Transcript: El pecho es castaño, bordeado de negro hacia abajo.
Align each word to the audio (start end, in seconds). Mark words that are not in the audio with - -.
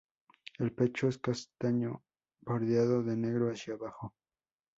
El 0.57 0.71
pecho 0.73 1.07
es 1.09 1.19
castaño, 1.19 2.01
bordeado 2.41 3.03
de 3.03 3.15
negro 3.15 3.51
hacia 3.51 3.75
abajo. 3.75 4.15